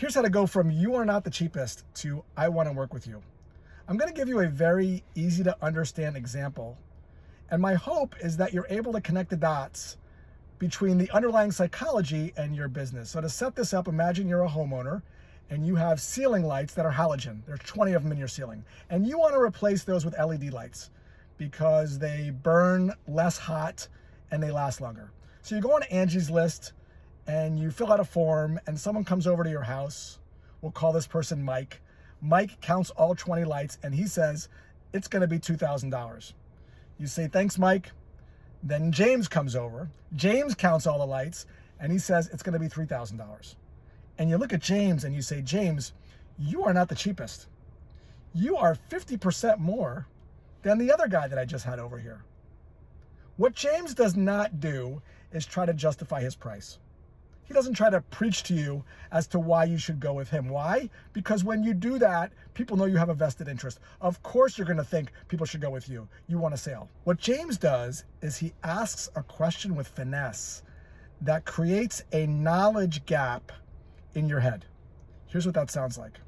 Here's 0.00 0.14
how 0.14 0.22
to 0.22 0.30
go 0.30 0.46
from 0.46 0.70
you 0.70 0.94
are 0.94 1.04
not 1.04 1.24
the 1.24 1.30
cheapest 1.30 1.84
to 1.96 2.24
I 2.34 2.48
want 2.48 2.66
to 2.70 2.72
work 2.72 2.94
with 2.94 3.06
you. 3.06 3.20
I'm 3.86 3.98
going 3.98 4.10
to 4.10 4.18
give 4.18 4.28
you 4.28 4.40
a 4.40 4.46
very 4.46 5.04
easy 5.14 5.44
to 5.44 5.54
understand 5.60 6.16
example. 6.16 6.78
And 7.50 7.60
my 7.60 7.74
hope 7.74 8.14
is 8.18 8.38
that 8.38 8.54
you're 8.54 8.66
able 8.70 8.94
to 8.94 9.02
connect 9.02 9.28
the 9.28 9.36
dots 9.36 9.98
between 10.58 10.96
the 10.96 11.10
underlying 11.10 11.52
psychology 11.52 12.32
and 12.38 12.56
your 12.56 12.66
business. 12.66 13.10
So 13.10 13.20
to 13.20 13.28
set 13.28 13.54
this 13.54 13.74
up, 13.74 13.88
imagine 13.88 14.26
you're 14.26 14.44
a 14.44 14.48
homeowner 14.48 15.02
and 15.50 15.66
you 15.66 15.74
have 15.74 16.00
ceiling 16.00 16.44
lights 16.44 16.72
that 16.72 16.86
are 16.86 16.92
halogen. 16.92 17.42
There's 17.46 17.60
20 17.60 17.92
of 17.92 18.02
them 18.02 18.10
in 18.10 18.16
your 18.16 18.26
ceiling. 18.26 18.64
And 18.88 19.06
you 19.06 19.18
want 19.18 19.34
to 19.34 19.38
replace 19.38 19.84
those 19.84 20.06
with 20.06 20.18
LED 20.18 20.50
lights 20.54 20.88
because 21.36 21.98
they 21.98 22.32
burn 22.42 22.94
less 23.06 23.36
hot 23.36 23.86
and 24.30 24.42
they 24.42 24.50
last 24.50 24.80
longer. 24.80 25.10
So 25.42 25.56
you 25.56 25.60
go 25.60 25.74
on 25.74 25.82
Angie's 25.90 26.30
list 26.30 26.72
and 27.30 27.60
you 27.60 27.70
fill 27.70 27.92
out 27.92 28.00
a 28.00 28.04
form 28.04 28.58
and 28.66 28.78
someone 28.78 29.04
comes 29.04 29.28
over 29.28 29.44
to 29.44 29.50
your 29.50 29.62
house. 29.62 30.18
We'll 30.62 30.72
call 30.72 30.92
this 30.92 31.06
person 31.06 31.40
Mike. 31.44 31.80
Mike 32.20 32.60
counts 32.60 32.90
all 32.90 33.14
20 33.14 33.44
lights 33.44 33.78
and 33.84 33.94
he 33.94 34.08
says 34.08 34.48
it's 34.92 35.06
going 35.06 35.20
to 35.20 35.28
be 35.28 35.38
$2,000. 35.38 36.32
You 36.98 37.06
say, 37.06 37.28
thanks, 37.28 37.56
Mike. 37.56 37.92
Then 38.64 38.90
James 38.90 39.28
comes 39.28 39.54
over. 39.54 39.88
James 40.16 40.56
counts 40.56 40.88
all 40.88 40.98
the 40.98 41.06
lights 41.06 41.46
and 41.78 41.92
he 41.92 41.98
says 41.98 42.28
it's 42.32 42.42
going 42.42 42.54
to 42.54 42.58
be 42.58 42.68
$3,000. 42.68 43.54
And 44.18 44.28
you 44.28 44.36
look 44.36 44.52
at 44.52 44.60
James 44.60 45.04
and 45.04 45.14
you 45.14 45.22
say, 45.22 45.40
James, 45.40 45.92
you 46.36 46.64
are 46.64 46.74
not 46.74 46.88
the 46.88 46.96
cheapest. 46.96 47.46
You 48.34 48.56
are 48.56 48.76
50% 48.90 49.58
more 49.58 50.08
than 50.62 50.78
the 50.78 50.92
other 50.92 51.06
guy 51.06 51.28
that 51.28 51.38
I 51.38 51.44
just 51.44 51.64
had 51.64 51.78
over 51.78 51.96
here. 51.96 52.24
What 53.36 53.54
James 53.54 53.94
does 53.94 54.16
not 54.16 54.58
do 54.58 55.00
is 55.30 55.46
try 55.46 55.64
to 55.64 55.72
justify 55.72 56.22
his 56.22 56.34
price. 56.34 56.78
He 57.50 57.54
doesn't 57.54 57.74
try 57.74 57.90
to 57.90 58.00
preach 58.00 58.44
to 58.44 58.54
you 58.54 58.84
as 59.10 59.26
to 59.26 59.40
why 59.40 59.64
you 59.64 59.76
should 59.76 59.98
go 59.98 60.12
with 60.12 60.30
him. 60.30 60.48
Why? 60.48 60.88
Because 61.12 61.42
when 61.42 61.64
you 61.64 61.74
do 61.74 61.98
that, 61.98 62.30
people 62.54 62.76
know 62.76 62.84
you 62.84 62.96
have 62.96 63.08
a 63.08 63.14
vested 63.14 63.48
interest. 63.48 63.80
Of 64.00 64.22
course, 64.22 64.56
you're 64.56 64.68
going 64.68 64.76
to 64.76 64.84
think 64.84 65.10
people 65.26 65.44
should 65.44 65.60
go 65.60 65.68
with 65.68 65.88
you. 65.88 66.06
You 66.28 66.38
want 66.38 66.54
a 66.54 66.56
sale. 66.56 66.88
What 67.02 67.18
James 67.18 67.58
does 67.58 68.04
is 68.22 68.36
he 68.36 68.52
asks 68.62 69.10
a 69.16 69.24
question 69.24 69.74
with 69.74 69.88
finesse 69.88 70.62
that 71.22 71.44
creates 71.44 72.04
a 72.12 72.24
knowledge 72.28 73.04
gap 73.04 73.50
in 74.14 74.28
your 74.28 74.38
head. 74.38 74.64
Here's 75.26 75.44
what 75.44 75.56
that 75.56 75.72
sounds 75.72 75.98
like. 75.98 76.20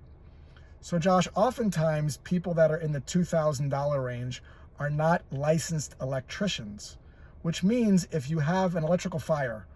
So, 0.80 0.98
Josh, 0.98 1.28
oftentimes 1.36 2.16
people 2.24 2.52
that 2.54 2.72
are 2.72 2.78
in 2.78 2.90
the 2.90 3.00
$2,000 3.00 4.04
range 4.04 4.42
are 4.80 4.90
not 4.90 5.22
licensed 5.30 5.94
electricians, 6.00 6.98
which 7.42 7.62
means 7.62 8.08
if 8.10 8.28
you 8.28 8.40
have 8.40 8.74
an 8.74 8.82
electrical 8.82 9.20
fire 9.20 9.68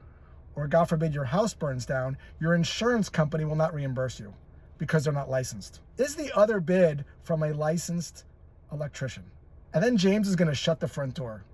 or 0.57 0.67
God 0.67 0.87
forbid 0.87 1.15
your 1.15 1.25
house 1.25 1.55
burns 1.55 1.87
down, 1.87 2.17
your 2.41 2.55
insurance 2.55 3.09
company 3.09 3.45
will 3.45 3.57
not 3.57 3.75
reimburse 3.75 4.19
you 4.19 4.35
because 4.79 5.05
they're 5.05 5.13
not 5.13 5.31
licensed. 5.31 5.81
Is 5.99 6.17
the 6.17 6.35
other 6.37 6.61
bid 6.61 7.05
from 7.23 7.43
a 7.43 7.53
licensed 7.53 8.25
electrician? 8.73 9.25
And 9.73 9.85
then 9.85 9.97
James 9.97 10.29
is 10.29 10.37
going 10.37 10.49
to 10.49 10.55
shut 10.55 10.81
the 10.81 10.89
front 10.89 11.15
door. 11.15 11.45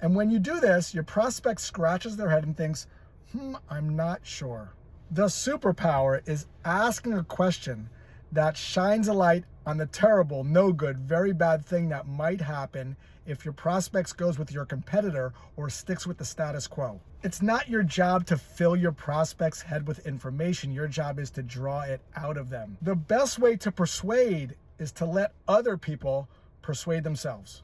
And 0.00 0.14
when 0.14 0.30
you 0.30 0.38
do 0.38 0.60
this, 0.60 0.92
your 0.92 1.02
prospect 1.02 1.60
scratches 1.60 2.16
their 2.16 2.28
head 2.28 2.44
and 2.44 2.56
thinks, 2.56 2.86
hmm, 3.32 3.54
I'm 3.70 3.96
not 3.96 4.20
sure. 4.22 4.74
The 5.10 5.26
superpower 5.26 6.26
is 6.28 6.46
asking 6.64 7.14
a 7.14 7.24
question 7.24 7.88
that 8.32 8.56
shines 8.56 9.08
a 9.08 9.14
light 9.14 9.44
on 9.66 9.76
the 9.76 9.86
terrible, 9.86 10.44
no 10.44 10.72
good, 10.72 10.98
very 10.98 11.32
bad 11.32 11.64
thing 11.64 11.88
that 11.88 12.06
might 12.06 12.40
happen 12.40 12.96
if 13.26 13.44
your 13.44 13.54
prospects 13.54 14.12
goes 14.12 14.38
with 14.38 14.52
your 14.52 14.64
competitor 14.64 15.32
or 15.56 15.70
sticks 15.70 16.06
with 16.06 16.18
the 16.18 16.24
status 16.24 16.66
quo. 16.66 17.00
It's 17.22 17.40
not 17.40 17.68
your 17.68 17.82
job 17.82 18.26
to 18.26 18.36
fill 18.36 18.76
your 18.76 18.92
prospect's 18.92 19.62
head 19.62 19.88
with 19.88 20.06
information. 20.06 20.72
Your 20.72 20.88
job 20.88 21.18
is 21.18 21.30
to 21.30 21.42
draw 21.42 21.82
it 21.82 22.02
out 22.16 22.36
of 22.36 22.50
them. 22.50 22.76
The 22.82 22.94
best 22.94 23.38
way 23.38 23.56
to 23.56 23.72
persuade 23.72 24.56
is 24.78 24.92
to 24.92 25.06
let 25.06 25.32
other 25.48 25.78
people 25.78 26.28
persuade 26.60 27.04
themselves. 27.04 27.62